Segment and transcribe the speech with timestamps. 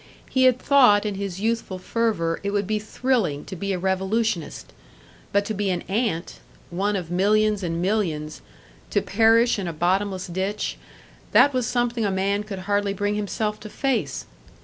[0.27, 4.73] He had thought in his youthful fervour it would be thrilling to be a revolutionist;
[5.31, 6.39] but to be an ant,
[6.71, 8.41] one of millions and millions,
[8.89, 10.79] to perish in a bottomless ditch
[11.33, 14.25] that was something a man could hardly bring himself to face!